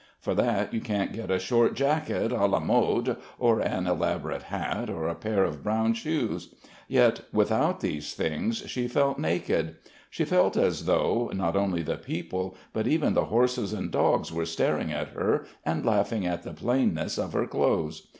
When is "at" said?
14.91-15.09, 16.25-16.41